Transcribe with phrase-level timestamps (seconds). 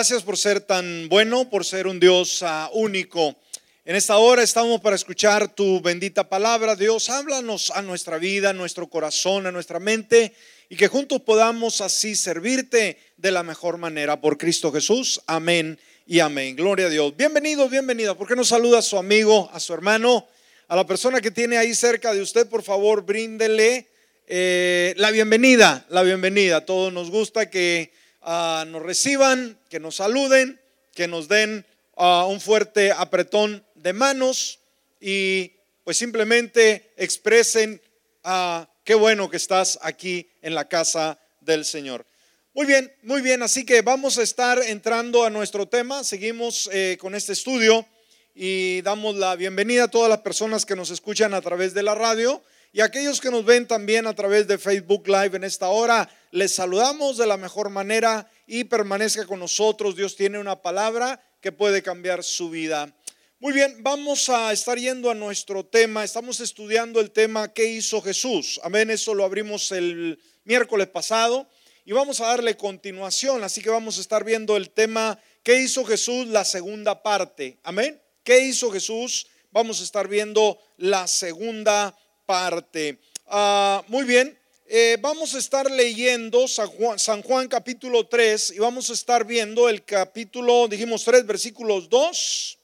[0.00, 3.36] Gracias por ser tan bueno, por ser un Dios uh, único.
[3.84, 6.74] En esta hora estamos para escuchar tu bendita palabra.
[6.74, 10.32] Dios, háblanos a nuestra vida, a nuestro corazón, a nuestra mente
[10.70, 14.18] y que juntos podamos así servirte de la mejor manera.
[14.22, 15.20] Por Cristo Jesús.
[15.26, 16.56] Amén y amén.
[16.56, 17.14] Gloria a Dios.
[17.14, 18.14] Bienvenido, bienvenida.
[18.14, 20.26] ¿Por qué no saluda a su amigo, a su hermano,
[20.68, 22.48] a la persona que tiene ahí cerca de usted?
[22.48, 23.86] Por favor, bríndele
[24.26, 26.64] eh, la bienvenida, la bienvenida.
[26.64, 30.60] Todos nos gusta que Ah, nos reciban, que nos saluden,
[30.94, 31.64] que nos den
[31.96, 34.58] ah, un fuerte apretón de manos
[35.00, 35.52] y
[35.84, 37.80] pues simplemente expresen
[38.24, 42.04] uh, qué bueno que estás aquí en la casa del Señor.
[42.52, 46.98] Muy bien, muy bien, así que vamos a estar entrando a nuestro tema, seguimos eh,
[47.00, 47.86] con este estudio
[48.34, 51.94] y damos la bienvenida a todas las personas que nos escuchan a través de la
[51.94, 52.42] radio
[52.72, 56.54] y aquellos que nos ven también a través de Facebook Live en esta hora, les
[56.54, 59.96] saludamos de la mejor manera y permanezca con nosotros.
[59.96, 62.94] Dios tiene una palabra que puede cambiar su vida.
[63.40, 66.04] Muy bien, vamos a estar yendo a nuestro tema.
[66.04, 68.60] Estamos estudiando el tema ¿Qué hizo Jesús?
[68.62, 71.48] Amén, eso lo abrimos el miércoles pasado
[71.84, 73.42] y vamos a darle continuación.
[73.42, 76.28] Así que vamos a estar viendo el tema ¿Qué hizo Jesús?
[76.28, 77.58] La segunda parte.
[77.64, 78.00] Amén.
[78.22, 79.26] ¿Qué hizo Jesús?
[79.50, 81.96] Vamos a estar viendo la segunda
[82.30, 82.96] parte.
[83.26, 88.92] Ah, muy bien, eh, vamos a estar leyendo San Juan, capítulo 3 y vamos a
[88.92, 92.58] estar viendo el capítulo, dijimos 3, versículos 2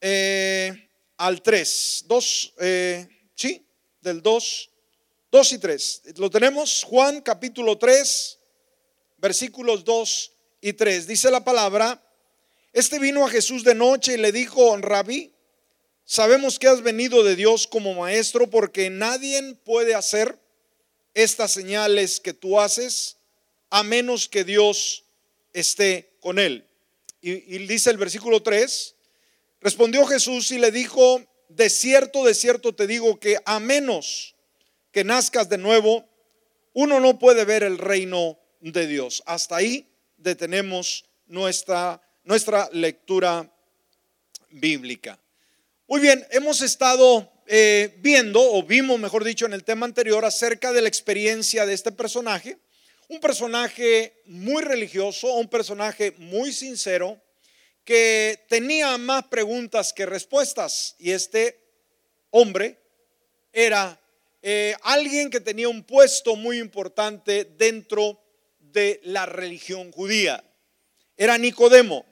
[0.00, 2.04] eh, al 3.
[2.06, 3.66] 2, eh, sí,
[4.00, 4.70] del 2,
[5.32, 6.02] 2 y 3.
[6.18, 8.38] Lo tenemos, Juan capítulo 3,
[9.16, 11.08] versículos 2 y 3.
[11.08, 12.00] Dice la palabra,
[12.72, 15.32] este vino a Jesús de noche y le dijo, rabí,
[16.10, 20.38] Sabemos que has venido de Dios como maestro porque nadie puede hacer
[21.12, 23.18] estas señales que tú haces
[23.68, 25.04] a menos que Dios
[25.52, 26.64] esté con él.
[27.20, 28.94] Y, dice el versículo 3,
[29.60, 34.34] respondió Jesús y le dijo, de cierto, de cierto te digo que a menos
[34.92, 36.08] que nazcas de nuevo,
[36.72, 39.22] uno no puede ver el reino de Dios.
[39.26, 39.86] Hasta ahí
[40.16, 43.52] detenemos nuestra, nuestra lectura
[44.48, 45.18] bíblica.
[45.90, 50.70] Muy bien, hemos estado eh, viendo, o vimos, mejor dicho, en el tema anterior acerca
[50.70, 52.58] de la experiencia de este personaje.
[53.08, 57.18] Un personaje muy religioso, un personaje muy sincero,
[57.86, 60.94] que tenía más preguntas que respuestas.
[60.98, 61.58] Y este
[62.32, 62.78] hombre
[63.50, 63.98] era
[64.42, 68.20] eh, alguien que tenía un puesto muy importante dentro
[68.60, 70.44] de la religión judía.
[71.16, 72.04] Era Nicodemo.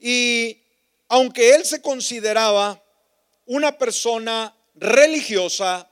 [0.00, 0.62] Y
[1.08, 2.82] aunque él se consideraba
[3.46, 5.88] una persona religiosa,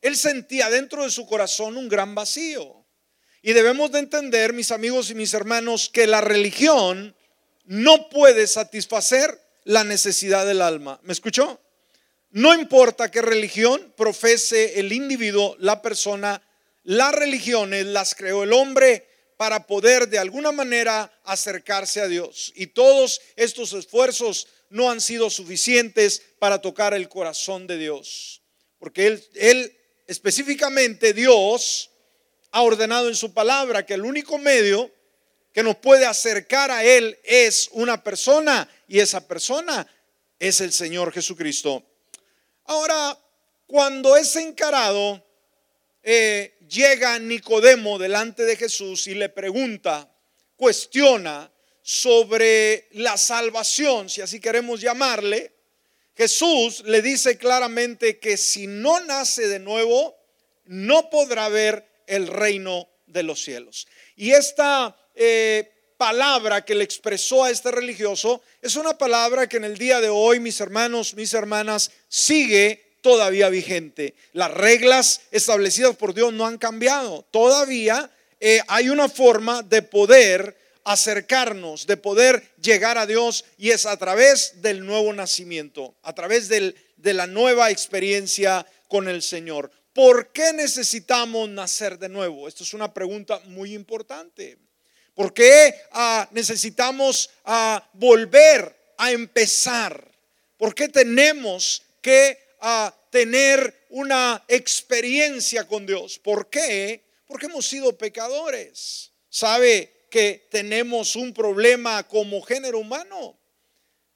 [0.00, 2.84] él sentía dentro de su corazón un gran vacío.
[3.42, 7.14] Y debemos de entender, mis amigos y mis hermanos, que la religión
[7.64, 11.00] no puede satisfacer la necesidad del alma.
[11.02, 11.60] ¿Me escuchó?
[12.30, 16.42] No importa qué religión profese el individuo, la persona,
[16.84, 22.52] las religiones las creó el hombre para poder de alguna manera acercarse a Dios.
[22.56, 28.42] Y todos estos esfuerzos no han sido suficientes para tocar el corazón de Dios.
[28.78, 31.90] Porque Él, él específicamente Dios
[32.50, 34.90] ha ordenado en su palabra que el único medio
[35.52, 39.86] que nos puede acercar a Él es una persona y esa persona
[40.38, 41.82] es el Señor Jesucristo.
[42.64, 43.18] Ahora,
[43.66, 45.24] cuando es encarado,
[46.02, 50.12] eh, llega Nicodemo delante de Jesús y le pregunta,
[50.56, 51.50] cuestiona
[51.88, 55.52] sobre la salvación, si así queremos llamarle,
[56.16, 60.16] Jesús le dice claramente que si no nace de nuevo,
[60.64, 63.86] no podrá ver el reino de los cielos.
[64.16, 69.64] Y esta eh, palabra que le expresó a este religioso es una palabra que en
[69.64, 74.16] el día de hoy, mis hermanos, mis hermanas, sigue todavía vigente.
[74.32, 77.24] Las reglas establecidas por Dios no han cambiado.
[77.30, 78.10] Todavía
[78.40, 83.96] eh, hay una forma de poder acercarnos, de poder llegar a Dios y es a
[83.96, 86.74] través del nuevo nacimiento, a través de
[87.12, 89.70] la nueva experiencia con el Señor.
[89.92, 92.46] ¿Por qué necesitamos nacer de nuevo?
[92.46, 94.58] Esto es una pregunta muy importante.
[95.12, 100.08] ¿Por qué ah, necesitamos ah, volver a empezar?
[100.56, 106.20] ¿Por qué tenemos que ah, tener una experiencia con Dios?
[106.20, 107.02] ¿Por qué?
[107.26, 109.10] Porque hemos sido pecadores.
[109.28, 109.95] ¿Sabe?
[110.10, 113.38] Que tenemos un problema como género humano.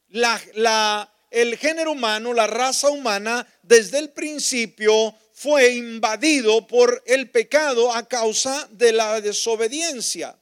[0.09, 7.93] La, el género humano, la raza humana, desde el principio fue invadido por el pecado
[7.95, 10.37] a causa de la desobediencia.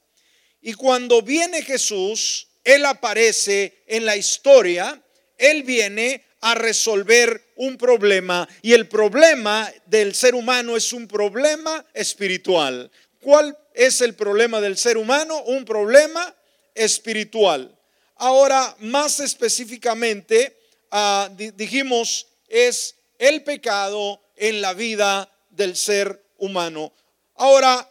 [0.61, 5.01] Y cuando viene Jesús, Él aparece en la historia,
[5.37, 11.85] Él viene a resolver un problema y el problema del ser humano es un problema
[11.93, 12.89] espiritual.
[13.21, 15.41] ¿Cuál es el problema del ser humano?
[15.43, 16.35] Un problema
[16.75, 17.73] espiritual.
[18.17, 20.59] Ahora, más específicamente,
[20.91, 26.91] ah, dijimos, es el pecado en la vida del ser humano.
[27.35, 27.89] Ahora,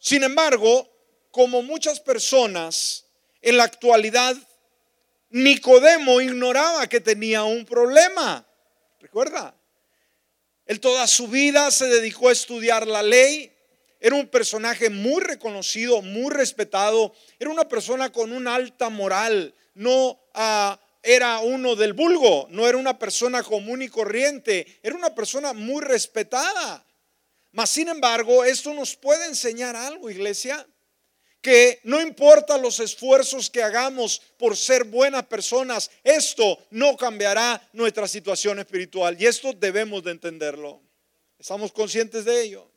[0.00, 0.90] sin embargo,
[1.30, 3.04] como muchas personas
[3.42, 4.36] en la actualidad,
[5.28, 8.44] Nicodemo ignoraba que tenía un problema.
[8.98, 9.54] ¿Recuerda?
[10.66, 13.52] Él toda su vida se dedicó a estudiar la ley.
[14.00, 17.14] Era un personaje muy reconocido, muy respetado.
[17.38, 19.54] Era una persona con una alta moral.
[19.74, 24.80] No ah, era uno del vulgo, no era una persona común y corriente.
[24.82, 26.84] Era una persona muy respetada.
[27.52, 30.66] Mas, sin embargo, esto nos puede enseñar algo, iglesia
[31.40, 38.06] que no importa los esfuerzos que hagamos por ser buenas personas, esto no cambiará nuestra
[38.06, 39.16] situación espiritual.
[39.18, 40.82] Y esto debemos de entenderlo.
[41.38, 42.69] ¿Estamos conscientes de ello?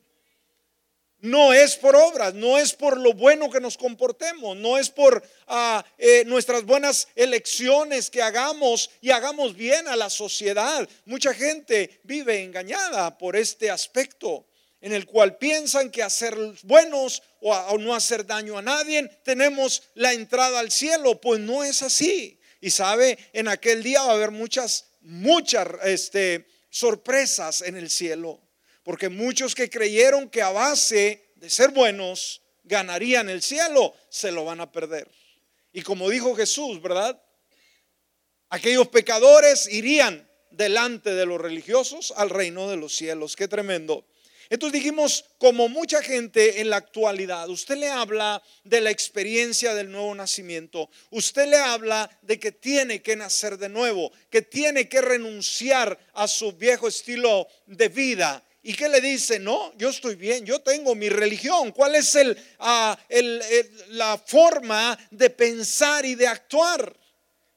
[1.24, 5.26] No es por obras, no es por lo bueno que nos comportemos, no es por
[5.46, 10.86] ah, eh, nuestras buenas elecciones que hagamos y hagamos bien a la sociedad.
[11.06, 14.44] Mucha gente vive engañada por este aspecto
[14.82, 20.12] en el cual piensan que hacer buenos o, no hacer daño a nadie tenemos la
[20.12, 21.22] entrada al cielo.
[21.22, 22.38] Pues no es así.
[22.60, 28.43] Y sabe, en aquel día va a haber muchas, muchas este, sorpresas en el cielo.
[28.84, 34.44] Porque muchos que creyeron que a base de ser buenos ganarían el cielo, se lo
[34.44, 35.10] van a perder.
[35.72, 37.20] Y como dijo Jesús, ¿verdad?
[38.50, 43.34] Aquellos pecadores irían delante de los religiosos al reino de los cielos.
[43.34, 44.06] Qué tremendo.
[44.50, 49.90] Entonces dijimos, como mucha gente en la actualidad, usted le habla de la experiencia del
[49.90, 55.00] nuevo nacimiento, usted le habla de que tiene que nacer de nuevo, que tiene que
[55.00, 58.44] renunciar a su viejo estilo de vida.
[58.66, 59.38] ¿Y qué le dice?
[59.38, 61.70] No, yo estoy bien, yo tengo mi religión.
[61.70, 62.98] ¿Cuál es el, ah,
[63.88, 66.98] la forma de pensar y de actuar?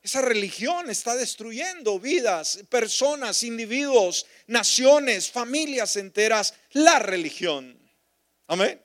[0.03, 6.53] Esa religión está destruyendo vidas, personas, individuos, naciones, familias enteras.
[6.73, 7.79] La religión.
[8.47, 8.83] Amén.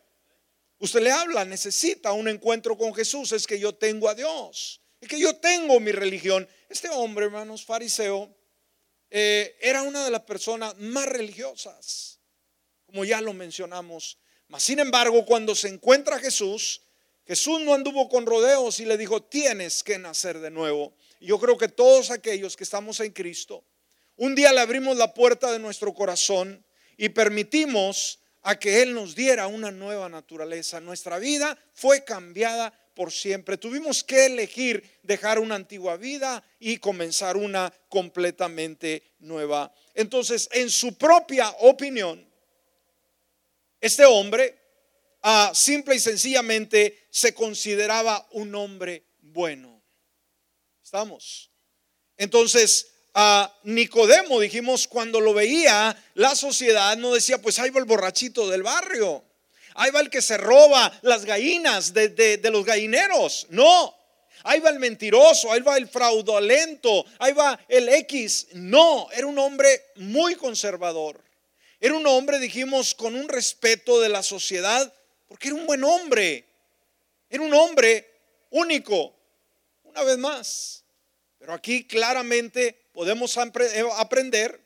[0.79, 3.33] Usted le habla, necesita un encuentro con Jesús.
[3.33, 4.81] Es que yo tengo a Dios.
[5.01, 6.49] Es que yo tengo mi religión.
[6.69, 8.33] Este hombre, hermanos, fariseo,
[9.15, 12.19] eh, era una de las personas más religiosas,
[12.87, 14.17] como ya lo mencionamos.
[14.49, 16.81] Mas, sin embargo, cuando se encuentra Jesús,
[17.27, 20.95] Jesús no anduvo con rodeos y le dijo, tienes que nacer de nuevo.
[21.21, 23.67] Yo creo que todos aquellos que estamos en Cristo,
[24.17, 26.65] un día le abrimos la puerta de nuestro corazón
[26.97, 30.81] y permitimos a que Él nos diera una nueva naturaleza.
[30.81, 33.57] Nuestra vida fue cambiada por siempre.
[33.57, 39.73] Tuvimos que elegir dejar una antigua vida y comenzar una completamente nueva.
[39.95, 42.27] Entonces, en su propia opinión,
[43.81, 44.59] este hombre
[45.23, 49.83] ah, simple y sencillamente se consideraba un hombre bueno.
[50.83, 51.51] ¿Estamos?
[52.17, 57.85] Entonces, a Nicodemo, dijimos, cuando lo veía, la sociedad no decía, pues ahí va el
[57.85, 59.25] borrachito del barrio,
[59.75, 63.47] ahí va el que se roba las gallinas de, de los gallineros.
[63.51, 63.95] No,
[64.45, 68.49] ahí va el mentiroso, ahí va el fraudulento, ahí va el X.
[68.53, 71.23] No, era un hombre muy conservador.
[71.81, 74.93] Era un hombre, dijimos, con un respeto de la sociedad,
[75.27, 76.45] porque era un buen hombre.
[77.29, 78.09] Era un hombre
[78.51, 79.15] único.
[79.83, 80.85] Una vez más,
[81.39, 84.61] pero aquí claramente podemos eh, aprender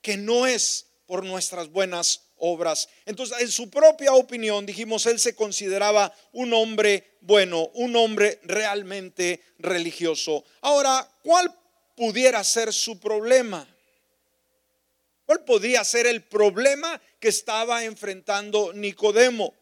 [0.00, 2.88] que no es por nuestras buenas obras.
[3.06, 9.42] Entonces, en su propia opinión, dijimos, él se consideraba un hombre bueno, un hombre realmente
[9.58, 10.44] religioso.
[10.60, 11.54] Ahora, ¿cuál
[11.96, 13.66] pudiera ser su problema?
[15.26, 19.54] ¿Cuál podría ser el problema que estaba enfrentando Nicodemo?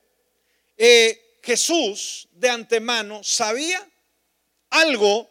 [0.77, 3.87] Eh, Jesús de antemano sabía
[4.71, 5.29] algo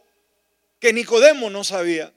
[0.79, 2.13] que Nicodemo no sabía.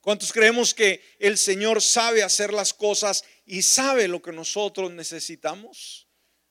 [0.00, 6.06] ¿Cuántos creemos que el Señor sabe hacer las cosas y sabe lo que nosotros necesitamos?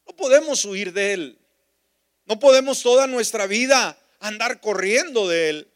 [0.05, 1.39] No podemos huir de Él.
[2.25, 5.71] No podemos toda nuestra vida andar corriendo de Él.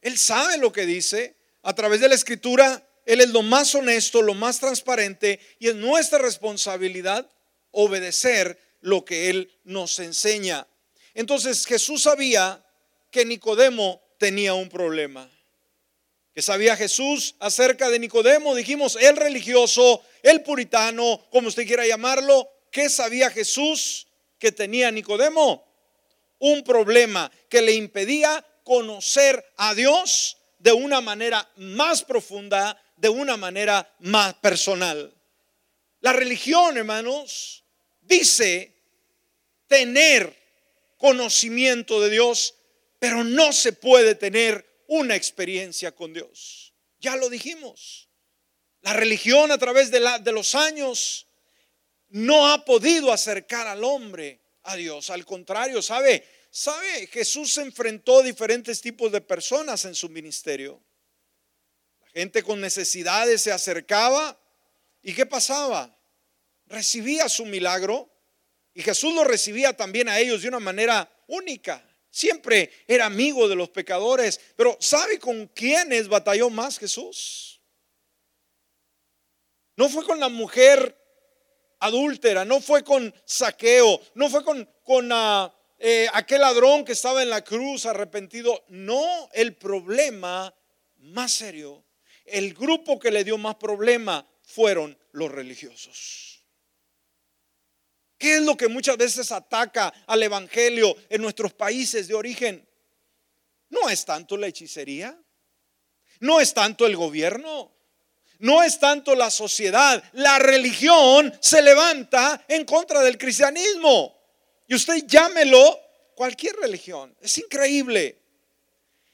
[0.00, 1.36] Él sabe lo que dice.
[1.62, 5.74] A través de la escritura, Él es lo más honesto, lo más transparente y es
[5.74, 7.30] nuestra responsabilidad
[7.70, 10.66] obedecer lo que Él nos enseña.
[11.12, 12.64] Entonces Jesús sabía
[13.10, 15.30] que Nicodemo tenía un problema.
[16.38, 22.48] Que sabía Jesús acerca de Nicodemo, dijimos, el religioso, el puritano, como usted quiera llamarlo,
[22.70, 24.06] ¿qué sabía Jesús
[24.38, 25.66] que tenía Nicodemo?
[26.38, 33.36] un problema que le impedía conocer a Dios de una manera más profunda, de una
[33.36, 35.12] manera más personal.
[36.02, 37.64] La religión, hermanos,
[38.02, 38.76] dice
[39.66, 40.38] tener
[40.98, 42.54] conocimiento de Dios,
[43.00, 46.74] pero no se puede tener una experiencia con Dios.
[46.98, 48.08] Ya lo dijimos.
[48.80, 51.28] La religión a través de, la, de los años
[52.08, 55.10] no ha podido acercar al hombre a Dios.
[55.10, 56.26] Al contrario, ¿sabe?
[56.50, 57.06] ¿Sabe?
[57.08, 60.82] Jesús se enfrentó a diferentes tipos de personas en su ministerio.
[62.00, 64.40] La gente con necesidades se acercaba
[65.02, 65.96] y ¿qué pasaba?
[66.66, 68.10] Recibía su milagro
[68.74, 71.84] y Jesús lo recibía también a ellos de una manera única.
[72.10, 77.60] Siempre era amigo de los pecadores, pero ¿sabe con quiénes batalló más Jesús?
[79.76, 80.96] No fue con la mujer
[81.80, 87.22] adúltera, no fue con saqueo, no fue con, con ah, eh, aquel ladrón que estaba
[87.22, 88.64] en la cruz arrepentido.
[88.68, 90.52] No, el problema
[90.96, 91.84] más serio,
[92.24, 96.37] el grupo que le dio más problema fueron los religiosos.
[98.18, 102.68] ¿Qué es lo que muchas veces ataca al Evangelio en nuestros países de origen?
[103.70, 105.16] No es tanto la hechicería,
[106.20, 107.72] no es tanto el gobierno,
[108.40, 114.16] no es tanto la sociedad, la religión se levanta en contra del cristianismo.
[114.66, 115.80] Y usted llámelo
[116.14, 117.16] cualquier religión.
[117.20, 118.20] Es increíble.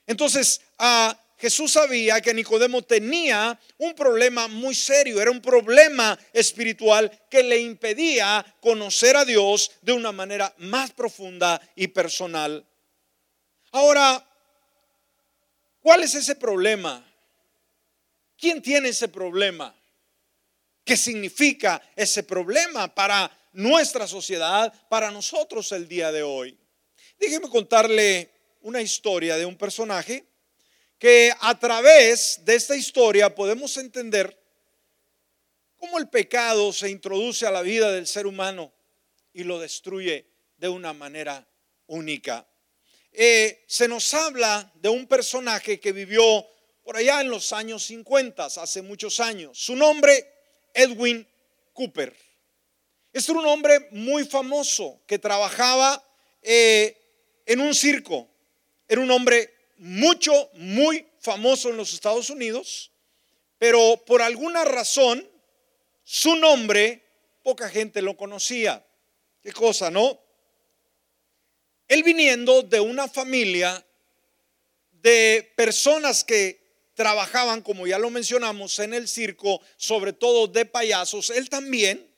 [0.06, 7.10] Entonces, a Jesús sabía que Nicodemo tenía un problema muy serio, era un problema espiritual
[7.28, 12.64] que le impedía conocer a Dios de una manera más profunda y personal.
[13.72, 14.24] Ahora,
[15.80, 17.04] ¿cuál es ese problema?
[18.38, 19.74] ¿Quién tiene ese problema?
[20.84, 26.58] ¿Qué significa ese problema para nuestra sociedad, para nosotros el día de hoy?
[27.18, 28.30] Déjeme contarle
[28.62, 30.24] una historia de un personaje
[30.98, 34.38] que a través de esta historia podemos entender
[35.76, 38.72] cómo el pecado se introduce a la vida del ser humano
[39.32, 41.46] y lo destruye de una manera
[41.86, 42.46] única.
[43.12, 46.46] Eh, se nos habla de un personaje que vivió
[46.82, 49.58] por allá en los años 50, hace muchos años.
[49.58, 50.32] Su nombre,
[50.72, 51.26] Edwin
[51.72, 52.14] Cooper.
[53.12, 56.02] Este era un hombre muy famoso que trabajaba
[56.42, 56.96] eh,
[57.46, 58.28] en un circo.
[58.88, 62.90] Era un hombre mucho, muy famoso en los Estados Unidos,
[63.59, 65.28] pero por alguna razón
[66.02, 67.02] su nombre
[67.43, 68.85] poca gente lo conocía.
[69.43, 70.19] Qué cosa, ¿no?
[71.88, 73.85] Él viniendo de una familia
[74.90, 76.64] de personas que
[76.95, 82.11] trabajaban, como ya lo mencionamos, en el circo, sobre todo de payasos, él también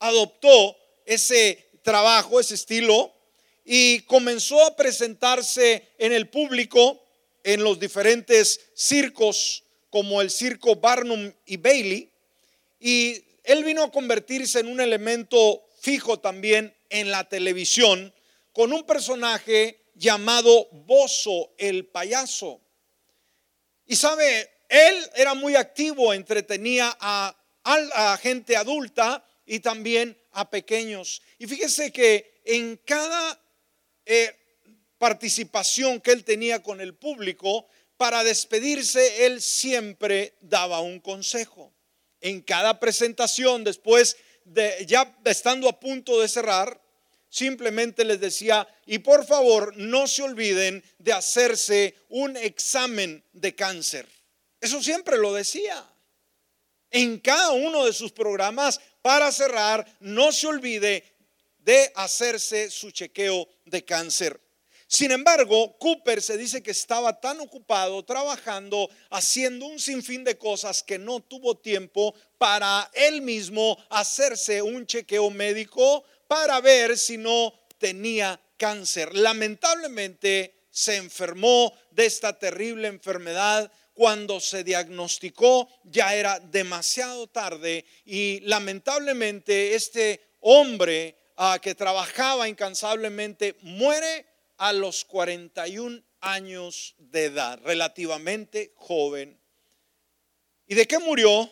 [0.00, 3.14] adoptó ese trabajo, ese estilo,
[3.72, 7.04] y comenzó a presentarse en el público
[7.44, 12.10] en los diferentes circos, como el circo Barnum y Bailey,
[12.80, 18.12] y él vino a convertirse en un elemento fijo también en la televisión,
[18.52, 22.60] con un personaje llamado Bozo el payaso.
[23.86, 27.36] Y sabe, él era muy activo, entretenía a,
[28.20, 31.22] gente adulta y también a pequeños.
[31.38, 33.40] Y fíjese que en cada
[34.12, 34.36] eh,
[34.98, 41.72] participación que él tenía con el público, para despedirse, él siempre daba un consejo.
[42.20, 46.82] En cada presentación, después de ya estando a punto de cerrar,
[47.28, 54.08] simplemente les decía, y por favor no se olviden de hacerse un examen de cáncer.
[54.60, 55.86] Eso siempre lo decía.
[56.90, 61.04] En cada uno de sus programas, para cerrar, no se olvide
[61.70, 64.40] de hacerse su chequeo de cáncer.
[64.88, 70.82] Sin embargo, Cooper se dice que estaba tan ocupado trabajando, haciendo un sinfín de cosas
[70.82, 77.54] que no tuvo tiempo para él mismo hacerse un chequeo médico para ver si no
[77.78, 79.14] tenía cáncer.
[79.14, 83.70] Lamentablemente se enfermó de esta terrible enfermedad.
[83.94, 93.56] Cuando se diagnosticó ya era demasiado tarde y lamentablemente este hombre ah, que trabajaba incansablemente
[93.62, 94.26] muere
[94.58, 99.40] a los 41 años de edad, relativamente joven.
[100.66, 101.50] ¿Y de qué murió?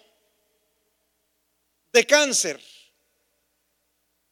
[1.92, 2.60] De cáncer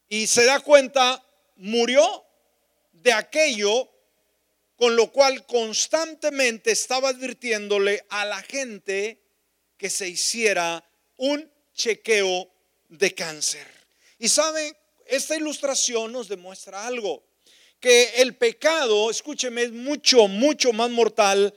[0.09, 1.25] y se da cuenta,
[1.57, 2.25] murió
[2.93, 3.91] de aquello
[4.77, 9.23] con lo cual constantemente estaba advirtiéndole a la gente
[9.77, 10.85] que se hiciera
[11.17, 12.51] un chequeo
[12.89, 13.67] de cáncer.
[14.19, 14.77] Y saben,
[15.09, 17.25] esta ilustración nos demuestra algo,
[17.81, 21.55] que el pecado, escúcheme, es mucho, mucho más mortal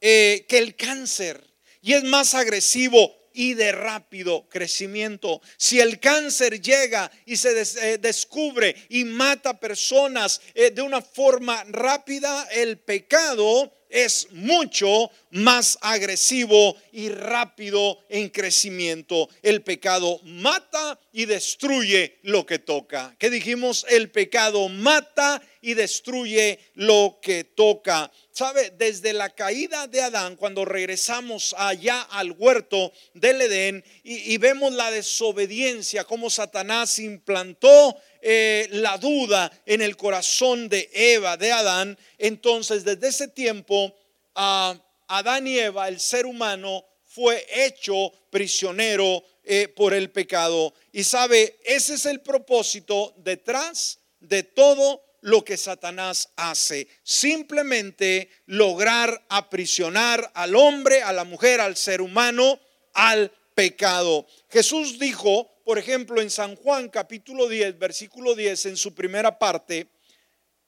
[0.00, 1.42] eh, que el cáncer
[1.82, 5.42] y es más agresivo y de rápido crecimiento.
[5.58, 11.62] Si el cáncer llega y se eh, descubre y mata personas eh, de una forma
[11.64, 19.28] rápida, el pecado es mucho más agresivo y rápido en crecimiento.
[19.42, 23.14] El pecado mata y destruye lo que toca.
[23.18, 23.86] ¿Qué dijimos?
[23.88, 28.12] El pecado mata y destruye lo que toca.
[28.30, 28.72] ¿Sabe?
[28.78, 34.92] Desde la caída de Adán, cuando regresamos allá al huerto del Edén y, vemos la
[34.92, 42.84] desobediencia, como Satanás implantó eh, la duda en el corazón de Eva, de Adán, entonces
[42.84, 43.92] desde ese tiempo
[44.36, 50.74] a Adán y Eva, el ser humano, fue hecho prisionero eh, por el pecado.
[50.92, 56.86] Y sabe, ese es el propósito detrás de todo lo que Satanás hace.
[57.02, 62.60] Simplemente lograr aprisionar al hombre, a la mujer, al ser humano,
[62.94, 64.24] al pecado.
[64.48, 69.88] Jesús dijo, por ejemplo, en San Juan capítulo 10, versículo 10, en su primera parte,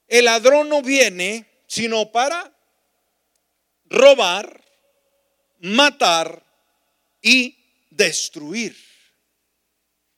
[0.09, 2.53] el ladrón no viene sino para
[3.85, 4.65] robar,
[5.61, 6.45] matar
[7.23, 7.57] y
[7.91, 8.77] destruir.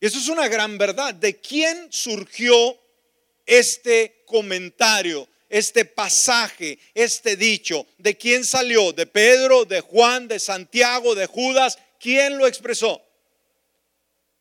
[0.00, 1.12] Eso es una gran verdad.
[1.12, 2.80] ¿De quién surgió
[3.50, 7.84] este comentario, este pasaje, este dicho?
[7.98, 8.92] ¿De quién salió?
[8.92, 11.76] ¿De Pedro, de Juan, de Santiago, de Judas?
[11.98, 13.02] ¿Quién lo expresó?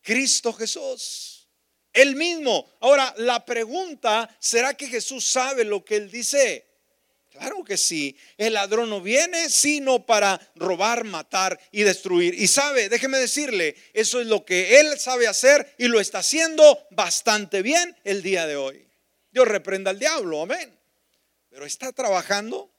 [0.00, 1.48] Cristo Jesús.
[1.92, 2.70] Él mismo.
[2.80, 6.64] Ahora, la pregunta, ¿será que Jesús sabe lo que él dice?
[7.30, 8.16] Claro que sí.
[8.36, 12.34] El ladrón no viene sino para robar, matar y destruir.
[12.34, 16.86] Y sabe, déjeme decirle, eso es lo que él sabe hacer y lo está haciendo
[16.90, 18.89] bastante bien el día de hoy.
[19.30, 20.76] Dios reprenda al diablo, amén.
[21.48, 22.70] Pero está trabajando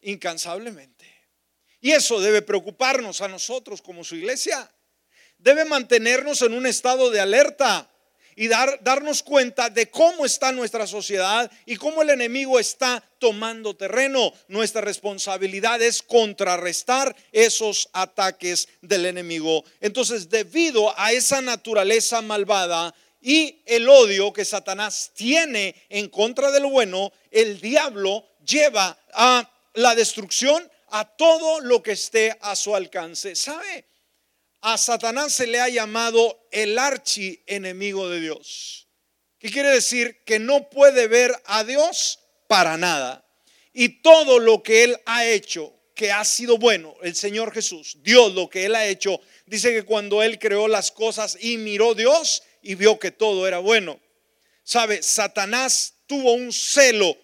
[0.00, 1.06] incansablemente.
[1.80, 4.70] Y eso debe preocuparnos a nosotros como su iglesia.
[5.38, 7.88] Debe mantenernos en un estado de alerta
[8.34, 13.74] y dar, darnos cuenta de cómo está nuestra sociedad y cómo el enemigo está tomando
[13.74, 14.32] terreno.
[14.46, 19.64] Nuestra responsabilidad es contrarrestar esos ataques del enemigo.
[19.80, 26.66] Entonces, debido a esa naturaleza malvada, y el odio que Satanás tiene en contra del
[26.66, 33.34] bueno, el diablo lleva a la destrucción a todo lo que esté a su alcance.
[33.34, 33.84] ¿Sabe?
[34.60, 38.88] a Satanás se le ha llamado el archi enemigo de Dios.
[39.38, 40.22] ¿Qué quiere decir?
[40.24, 43.24] Que no puede ver a Dios para nada.
[43.72, 48.34] Y todo lo que Él ha hecho, que ha sido bueno, el Señor Jesús, Dios
[48.34, 52.42] lo que Él ha hecho, dice que cuando Él creó las cosas y miró Dios
[52.68, 53.98] y vio que todo era bueno.
[54.62, 55.02] ¿Sabe?
[55.02, 57.16] Satanás tuvo un celo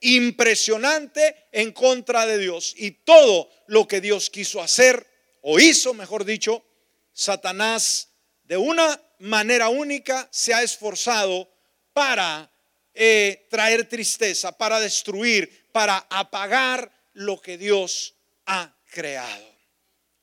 [0.00, 2.72] impresionante en contra de Dios.
[2.78, 5.06] Y todo lo que Dios quiso hacer,
[5.42, 6.64] o hizo, mejor dicho,
[7.12, 8.08] Satanás
[8.44, 11.46] de una manera única se ha esforzado
[11.92, 12.50] para
[12.94, 18.14] eh, traer tristeza, para destruir, para apagar lo que Dios
[18.46, 19.54] ha creado.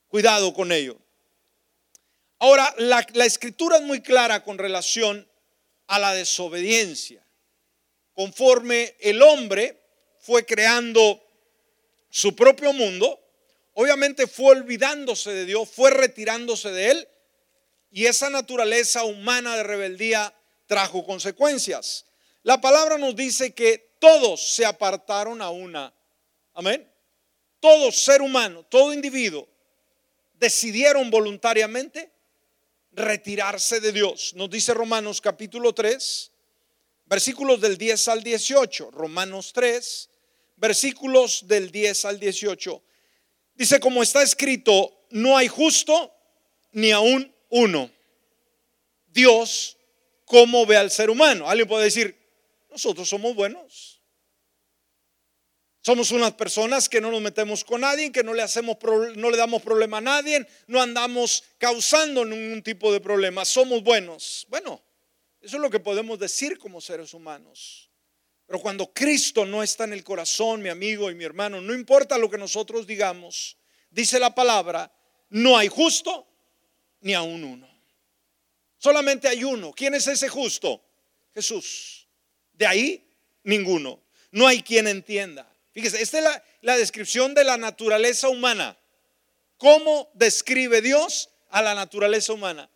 [0.07, 1.02] Cuidado con ello.
[2.43, 5.25] Ahora, la, escritura es muy clara con relación
[5.87, 7.25] a la desobediencia.
[8.11, 9.81] Conforme el hombre
[10.19, 11.23] fue creando
[12.09, 13.17] su propio mundo,
[13.75, 17.07] obviamente fue olvidándose de Dios, fue retirándose de Él
[17.93, 22.07] y esa naturaleza humana de rebeldía trajo consecuencias.
[22.41, 25.93] La palabra nos dice que todos se apartaron a una.
[26.53, 26.91] Amén.
[27.61, 29.47] Todo ser humano, todo individuo,
[30.33, 32.11] decidieron voluntariamente
[32.93, 34.33] retirarse de Dios.
[34.35, 36.31] Nos dice Romanos capítulo 3,
[37.05, 38.91] versículos del 10 al 18.
[38.91, 40.09] Romanos 3,
[40.57, 42.81] versículos del 10 al 18.
[43.55, 46.11] Dice, como está escrito, no hay justo
[46.71, 47.89] ni aún uno.
[49.07, 49.77] Dios,
[50.25, 51.49] ¿cómo ve al ser humano?
[51.49, 52.17] Alguien puede decir,
[52.71, 53.92] nosotros somos buenos.
[55.85, 58.77] Somos unas personas que no nos metemos con nadie, que no le hacemos
[59.17, 63.43] no le damos problema a nadie, no andamos causando ningún tipo de problema.
[63.43, 64.47] Somos buenos.
[64.47, 64.81] Bueno,
[65.41, 67.89] eso es lo que podemos decir como seres humanos.
[68.47, 72.17] Pero cuando Cristo no está en el corazón, mi amigo y mi hermano, no importa
[72.17, 73.57] lo que nosotros digamos,
[73.89, 74.89] dice la palabra,
[75.31, 76.25] no hay justo
[77.01, 77.67] ni aún uno.
[78.77, 79.73] Solamente hay uno.
[79.73, 80.81] ¿Quién es ese justo?
[81.33, 82.07] Jesús.
[82.53, 83.05] De ahí,
[83.43, 83.99] ninguno.
[84.31, 85.52] No hay quien entienda.
[85.73, 88.77] Fíjese, esta es la, descripción de la naturaleza humana.
[89.57, 92.69] ¿Cómo describe Dios a la naturaleza humana?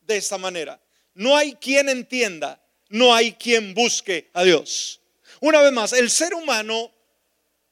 [0.00, 0.80] De esta manera.
[1.14, 5.00] No hay quien entienda no hay quien busque a Dios.
[5.40, 6.92] Una vez más, ¿el ser humano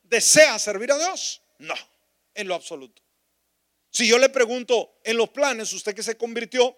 [0.02, 1.42] desea servir a Dios?
[1.58, 1.74] No,
[2.34, 3.02] en lo absoluto.
[3.90, 6.76] Si yo le pregunto en los planes, usted que se convirtió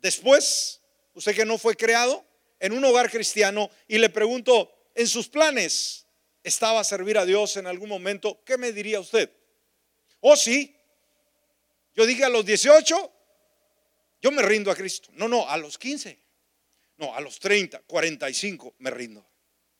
[0.00, 0.80] después,
[1.14, 2.24] usted que no fue creado
[2.58, 5.99] en un hogar cristiano, y le pregunto, en sus planes,
[6.42, 8.42] ¿estaba a servir a Dios en algún momento?
[8.44, 9.30] ¿Qué me diría usted?
[10.20, 10.76] ¿O oh, sí?
[11.94, 13.12] Yo dije a los 18,
[14.20, 15.10] yo me rindo a Cristo.
[15.14, 16.18] No, no, a los 15.
[16.96, 19.26] No, a los 30, 45 me rindo.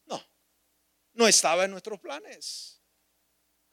[0.06, 0.24] No,
[1.12, 2.80] no estaba en nuestros planes.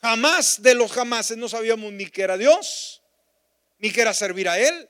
[0.02, 3.02] Jamás de los jamases no sabíamos ni que era Dios,
[3.80, 4.90] ni que era servir a Él.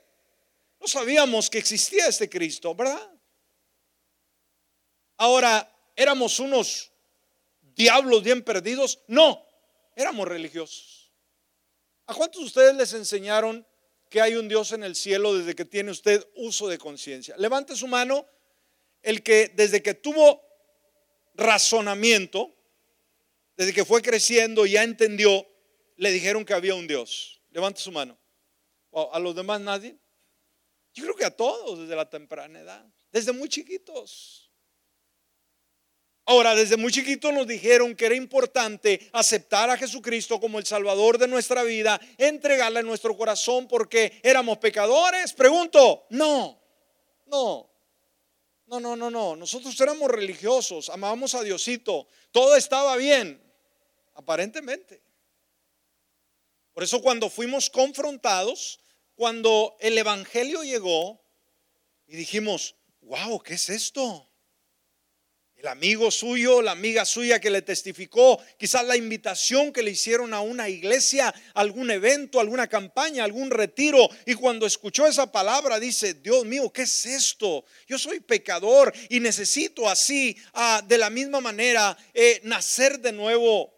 [0.80, 3.12] No sabíamos que existía este Cristo, ¿verdad?
[5.18, 6.92] Ahora, ¿éramos unos
[7.78, 9.00] diablos bien perdidos?
[9.08, 9.46] No,
[9.96, 11.14] éramos religiosos.
[12.08, 13.66] ¿A cuántos de ustedes les enseñaron
[14.10, 17.36] que hay un Dios en el cielo desde que tiene usted uso de conciencia?
[17.38, 18.26] Levante su mano
[19.02, 20.42] el que desde que tuvo
[21.36, 22.54] razonamiento,
[23.56, 25.48] desde que fue creciendo y ya entendió,
[25.98, 27.42] le dijeron que había un Dios.
[27.52, 28.18] Levante su mano.
[28.92, 29.98] ¿A los demás nadie?
[30.94, 34.47] Yo creo que a todos desde la temprana edad, desde muy chiquitos.
[36.30, 41.18] Ahora, desde muy chiquitos nos dijeron que era importante aceptar a Jesucristo como el Salvador
[41.18, 45.32] de nuestra vida, entregarle nuestro corazón porque éramos pecadores.
[45.32, 46.60] Pregunto, no,
[47.28, 47.70] no.
[48.66, 49.38] No, no, no, no.
[49.38, 52.10] Nosotros éramos religiosos, amábamos a Diosito.
[52.34, 53.42] Todo estaba bien,
[54.14, 55.02] aparentemente.
[56.74, 58.82] Por eso cuando fuimos confrontados,
[59.16, 61.22] cuando el Evangelio llegó
[62.06, 64.27] y dijimos, wow, ¿qué es esto?
[65.58, 70.32] El amigo suyo, la amiga suya que le testificó, quizás la invitación que le hicieron
[70.36, 74.08] a una iglesia, algún evento, alguna campaña, algún retiro.
[74.28, 77.66] Y cuando escuchó esa palabra dice, Dios mío, ¿qué es esto?
[77.88, 83.74] Yo soy pecador y necesito así, ah, de la misma manera, eh, nacer de nuevo.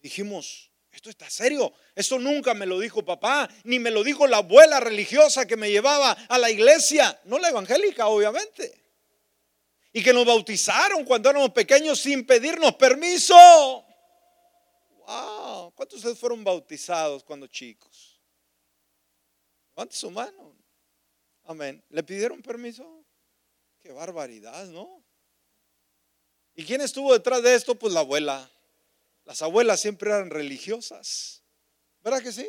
[0.00, 1.72] Dijimos, esto está serio.
[1.96, 5.72] Esto nunca me lo dijo papá, ni me lo dijo la abuela religiosa que me
[5.72, 7.20] llevaba a la iglesia.
[7.24, 8.87] No la evangélica, obviamente
[9.92, 13.34] y que nos bautizaron cuando éramos pequeños sin pedirnos permiso.
[15.06, 18.20] Wow, ¿cuántos de ustedes fueron bautizados cuando chicos?
[19.70, 20.56] Levante su mano.
[21.44, 21.82] Amén.
[21.88, 23.04] ¿Le pidieron permiso?
[23.80, 25.02] Qué barbaridad, ¿no?
[26.54, 27.74] ¿Y quién estuvo detrás de esto?
[27.74, 28.50] Pues la abuela.
[29.24, 31.42] Las abuelas siempre eran religiosas.
[32.02, 32.46] ¿Verdad que sí?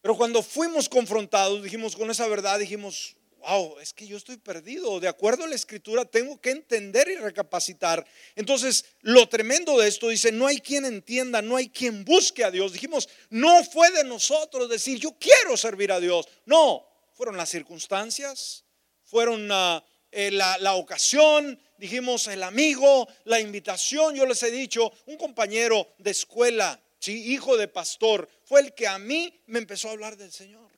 [0.00, 5.00] Pero cuando fuimos confrontados, dijimos con esa verdad, dijimos, wow, es que yo estoy perdido.
[5.00, 8.06] De acuerdo a la escritura, tengo que entender y recapacitar.
[8.36, 12.50] Entonces, lo tremendo de esto dice, no hay quien entienda, no hay quien busque a
[12.50, 12.72] Dios.
[12.72, 16.28] Dijimos, no fue de nosotros decir, yo quiero servir a Dios.
[16.46, 18.64] No, fueron las circunstancias,
[19.04, 24.14] fueron ah, eh, la, ocasión, dijimos el amigo, la invitación.
[24.14, 28.98] Yo les he dicho, un compañero de escuela, hijo de pastor, fue el que a
[28.98, 30.70] mí me empezó a hablar del Señor.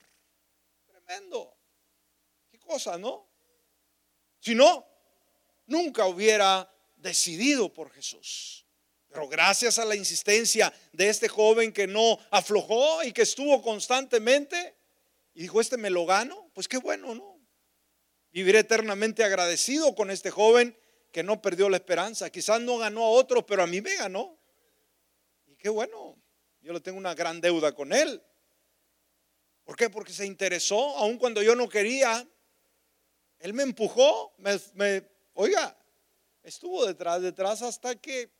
[0.85, 1.53] Tremendo
[2.63, 3.29] cosa, ¿no?
[4.39, 4.85] Si no,
[5.67, 8.65] nunca hubiera decidido por Jesús.
[9.09, 14.75] Pero gracias a la insistencia de este joven que no aflojó y que estuvo constantemente,
[15.35, 17.39] y dijo, este me lo gano, pues qué bueno, ¿no?
[18.31, 20.75] Viviré eternamente agradecido con este joven
[21.11, 22.31] que no perdió la esperanza.
[22.31, 24.39] Quizás no ganó a otro, pero a mí me ganó.
[25.45, 26.17] Y qué bueno,
[26.61, 28.23] yo le tengo una gran deuda con él.
[29.63, 29.91] ¿Por qué?
[29.91, 32.27] Porque se interesó, aun cuando yo no quería,
[33.43, 35.03] él me empujó, me,
[35.33, 35.77] oiga,
[36.43, 38.31] estuvo detrás, detrás hasta que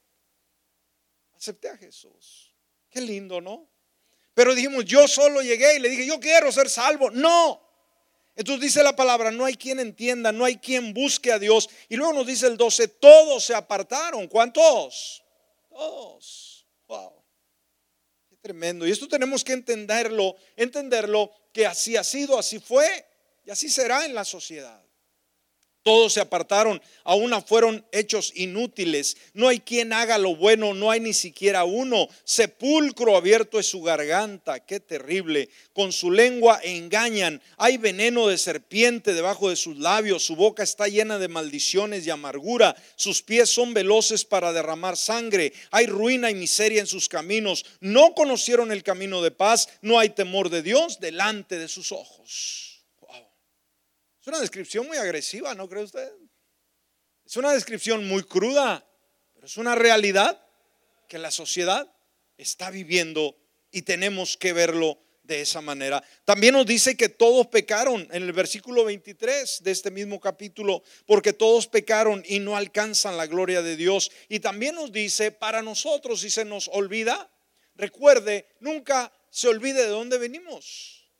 [1.35, 2.55] acepté a Jesús.
[2.89, 3.69] Qué lindo, ¿no?
[4.33, 7.11] Pero dijimos, yo solo llegué y le dije, yo quiero ser salvo.
[7.11, 7.61] No.
[8.37, 11.69] Entonces dice la palabra, no hay quien entienda, no hay quien busque a Dios.
[11.89, 14.29] Y luego nos dice el 12, todos se apartaron.
[14.29, 15.21] ¿Cuántos?
[15.67, 16.65] Todos.
[16.87, 17.25] Wow.
[18.29, 18.87] Qué tremendo.
[18.87, 23.05] Y esto tenemos que entenderlo, entenderlo que así ha sido, así fue
[23.43, 24.82] y así será en la sociedad.
[25.83, 29.17] Todos se apartaron, a una fueron hechos inútiles.
[29.33, 32.07] No hay quien haga lo bueno, no hay ni siquiera uno.
[32.23, 35.49] Sepulcro abierto es su garganta, qué terrible.
[35.73, 37.41] Con su lengua engañan.
[37.57, 40.23] Hay veneno de serpiente debajo de sus labios.
[40.23, 42.77] Su boca está llena de maldiciones y amargura.
[42.95, 45.51] Sus pies son veloces para derramar sangre.
[45.71, 47.65] Hay ruina y miseria en sus caminos.
[47.81, 49.67] No conocieron el camino de paz.
[49.81, 52.72] No hay temor de Dios delante de sus ojos.
[54.23, 56.09] Es una descripción muy agresiva, ¿no cree usted?
[57.25, 58.87] Es una descripción muy cruda,
[59.33, 60.41] pero es una realidad
[61.09, 61.93] que la sociedad
[62.37, 63.35] está viviendo
[63.69, 66.01] y tenemos que verlo de esa manera.
[66.23, 71.33] También nos dice que todos pecaron en el versículo 23 de este mismo capítulo, porque
[71.33, 74.09] todos pecaron y no alcanzan la gloria de Dios.
[74.29, 77.29] Y también nos dice, para nosotros, si se nos olvida,
[77.75, 81.11] recuerde, nunca se olvide de dónde venimos.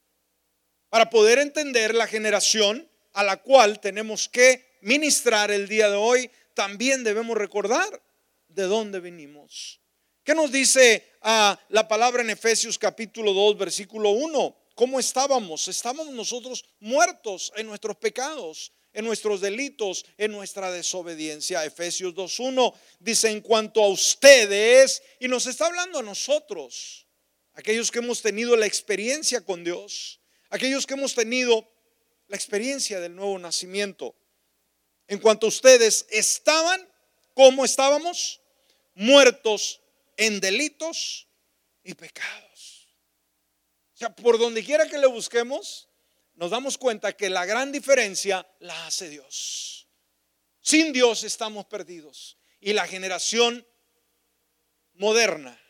[0.88, 6.30] Para poder entender la generación a la cual tenemos que ministrar el día de hoy,
[6.54, 8.02] también debemos recordar
[8.48, 9.80] de dónde venimos.
[10.24, 14.56] ¿Qué nos dice a la palabra en Efesios capítulo 2, versículo 1?
[14.76, 15.68] ¿Cómo estábamos?
[15.68, 21.66] Estábamos nosotros muertos en nuestros pecados, en nuestros delitos, en nuestra desobediencia.
[21.66, 27.06] Efesios 2.1 dice en cuanto a ustedes, y nos está hablando a nosotros,
[27.54, 31.70] aquellos que hemos tenido la experiencia con Dios, aquellos que hemos tenido
[32.34, 34.16] la experiencia del nuevo nacimiento.
[35.08, 36.82] En cuanto ustedes estaban,
[37.36, 38.42] ¿cómo estábamos?
[38.96, 39.82] Muertos
[40.18, 41.28] en delitos
[41.84, 42.88] y pecados.
[43.94, 45.90] O sea, por donde quiera que le busquemos,
[46.34, 49.88] nos damos cuenta que la gran diferencia la hace Dios.
[50.60, 52.40] Sin Dios estamos perdidos.
[52.60, 53.64] Y la generación
[54.94, 55.63] moderna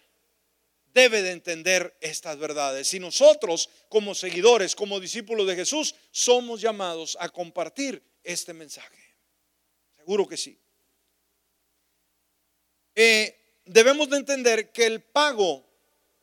[0.94, 2.94] debe de entender estas verdades.
[2.94, 9.00] Y nosotros, como seguidores, como discípulos de Jesús, somos llamados a compartir este mensaje.
[9.98, 10.58] Seguro que sí.
[12.96, 15.66] Eh, debemos de entender que el pago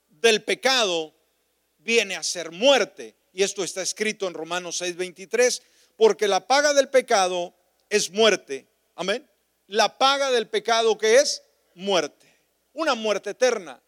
[0.09, 1.15] del pecado
[1.79, 3.17] viene a ser muerte.
[3.33, 5.63] Y esto está escrito en Romanos 6:23,
[5.97, 7.55] porque la paga del pecado
[7.89, 8.67] es muerte.
[8.95, 9.29] Amén.
[9.67, 11.43] La paga del pecado que es
[11.75, 12.27] muerte.
[12.73, 13.81] Una muerte eterna.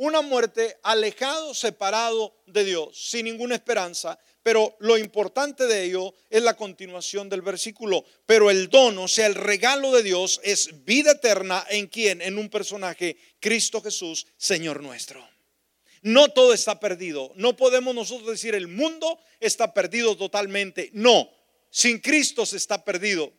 [0.00, 4.16] Una muerte alejado, separado de Dios, sin ninguna esperanza.
[4.44, 8.04] Pero lo importante de ello es la continuación del versículo.
[8.24, 12.38] Pero el don, o sea, el regalo de Dios es vida eterna en quien, en
[12.38, 15.28] un personaje, Cristo Jesús, Señor nuestro.
[16.02, 17.32] No todo está perdido.
[17.34, 20.90] No podemos nosotros decir el mundo está perdido totalmente.
[20.92, 21.28] No,
[21.70, 23.32] sin Cristo se está perdido.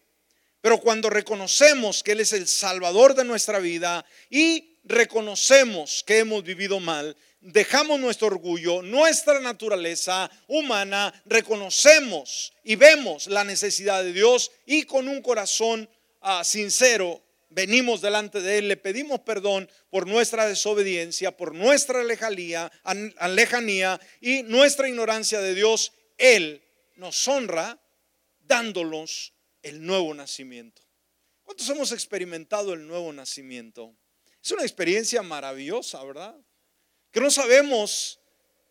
[0.62, 6.44] Pero cuando reconocemos que Él es el Salvador de nuestra vida y reconocemos que hemos
[6.44, 14.52] vivido mal, dejamos nuestro orgullo, nuestra naturaleza humana, reconocemos y vemos la necesidad de Dios
[14.66, 15.90] y con un corazón
[16.22, 22.72] ah, sincero venimos delante de Él, le pedimos perdón por nuestra desobediencia, por nuestra lejanía,
[23.30, 26.62] lejanía y nuestra ignorancia de Dios, Él
[26.96, 27.80] nos honra
[28.42, 30.82] dándonos el nuevo nacimiento.
[31.44, 33.96] ¿Cuántos hemos experimentado el nuevo nacimiento?
[34.44, 36.36] Es una experiencia maravillosa, ¿verdad?
[37.12, 38.20] que no sabemos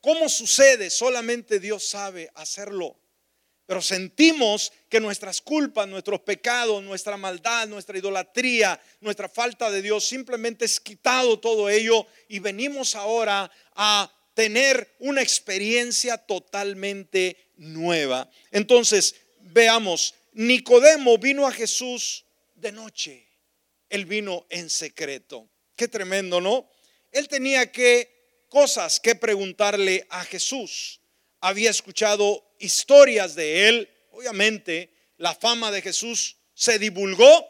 [0.01, 2.97] cómo sucede, solamente Dios sabe hacerlo.
[3.67, 10.07] Pero sentimos que nuestras culpas, nuestros pecados, nuestra maldad, nuestra idolatría, nuestra falta de Dios,
[10.07, 18.31] simplemente es quitado todo ello y venimos ahora a tener una experiencia totalmente nueva.
[18.53, 22.25] Entonces, veamos, Nicodemo vino a Jesús
[22.55, 23.27] de noche,
[23.89, 25.51] él vino en secreto.
[25.75, 26.71] Qué tremendo, ¿no?
[27.11, 31.01] Él tenía que cosas que preguntarle a Jesús.
[31.41, 33.91] Había escuchado historias de él.
[34.13, 37.49] Obviamente, la fama de Jesús se divulgó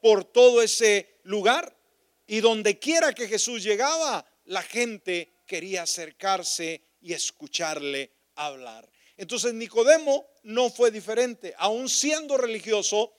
[0.00, 1.76] por todo ese lugar
[2.28, 8.88] y donde quiera que Jesús llegaba, la gente quería acercarse y escucharle hablar.
[9.20, 13.12] Entonces Nicodemo no fue diferente, aun siendo religioso,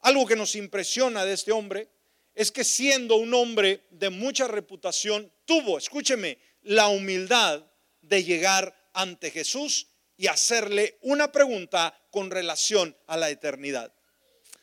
[0.00, 1.88] algo que nos impresiona de este hombre
[2.34, 7.64] es que siendo un hombre de mucha reputación, tuvo, escúcheme, la humildad
[8.02, 9.86] de llegar ante Jesús
[10.18, 13.94] y hacerle una pregunta con relación a la eternidad.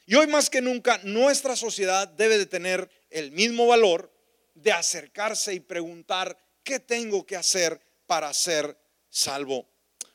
[0.05, 4.13] Y hoy más que nunca nuestra sociedad debe de tener el mismo valor
[4.53, 8.77] de acercarse y preguntar qué tengo que hacer para ser
[9.09, 9.67] salvo.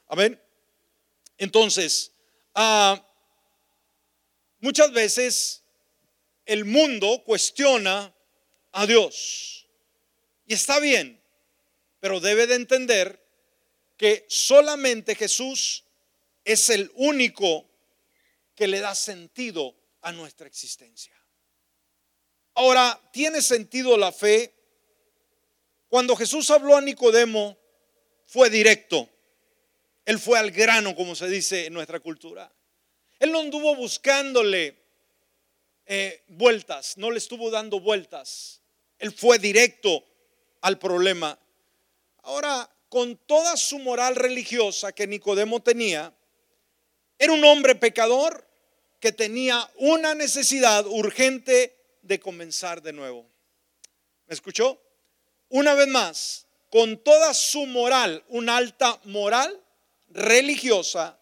[0.07, 0.41] Amén.
[1.38, 2.12] Entonces,
[2.55, 3.03] ah,
[4.61, 5.62] muchas veces
[6.44, 8.12] el mundo cuestiona
[8.72, 9.66] a Dios.
[10.46, 11.20] Y está bien,
[12.01, 13.24] pero debe de entender
[13.96, 15.85] que solamente Jesús
[16.44, 17.66] es el único
[18.55, 21.14] que le da sentido a nuestra existencia.
[22.55, 24.53] Ahora, ¿tiene sentido la fe?
[25.88, 27.57] Cuando Jesús habló a Nicodemo,
[28.27, 29.09] fue directo.
[30.09, 32.51] Él fue al grano, como se dice en nuestra cultura.
[33.18, 34.75] Él no anduvo buscándole
[35.85, 38.62] eh, vueltas, no le estuvo dando vueltas.
[38.99, 40.03] Él fue directo
[40.62, 41.38] al problema.
[42.23, 46.11] Ahora, con toda su moral religiosa que Nicodemo tenía,
[47.18, 48.49] era un hombre pecador
[49.01, 53.29] que tenía una necesidad urgente de comenzar de nuevo.
[54.27, 54.81] ¿Me escuchó?
[55.51, 59.64] Una vez más, con toda su moral, una alta moral
[60.11, 61.18] religiosa,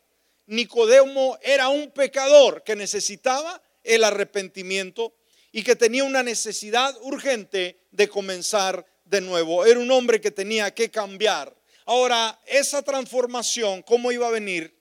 [0.46, 5.14] Nicodemo era un pecador que necesitaba el arrepentimiento
[5.53, 9.64] y que tenía una necesidad urgente de comenzar de nuevo.
[9.64, 11.55] Era un hombre que tenía que cambiar.
[11.87, 14.77] Ahora, esa transformación, ¿cómo iba a venir?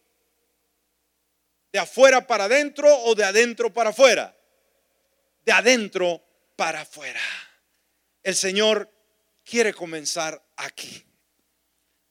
[1.71, 4.35] ¿De afuera para adentro o de adentro para afuera?
[5.43, 6.23] De adentro
[6.55, 7.21] para afuera.
[8.23, 8.89] El Señor
[9.43, 11.05] quiere comenzar aquí.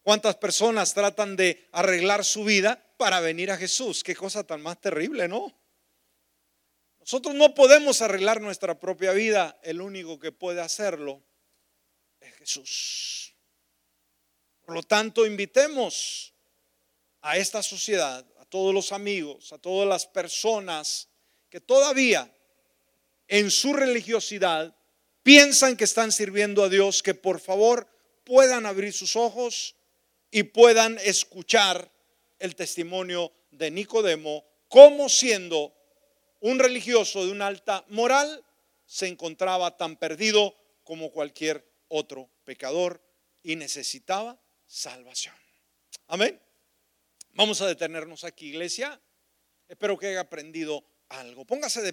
[0.05, 4.05] ¿Cuántas personas tratan de arreglar su vida para venir a Jesús?
[4.05, 5.59] Qué cosa tan más terrible, ¿no?
[7.01, 9.59] Nosotros no podemos arreglar nuestra propia vida.
[9.63, 11.23] El único que puede hacerlo
[12.21, 13.35] es Jesús.
[14.61, 16.35] Por lo tanto, invitemos
[17.23, 21.09] a esta sociedad, a todos los amigos, a todas las personas
[21.49, 22.31] que todavía
[23.27, 24.77] en su religiosidad
[25.23, 27.89] piensan que están sirviendo a Dios, que por favor
[28.23, 29.77] puedan abrir sus ojos
[30.35, 31.93] y puedan escuchar
[32.41, 35.73] el testimonio de Nicodemo como siendo
[36.41, 38.45] un religioso de una alta moral
[38.85, 43.01] se encontraba tan perdido como cualquier otro pecador
[43.45, 45.37] y necesitaba salvación.
[46.09, 46.41] Amén.
[47.35, 49.01] Vamos a detenernos aquí, iglesia.
[49.69, 51.45] Espero que haya aprendido algo.
[51.45, 51.93] Póngase de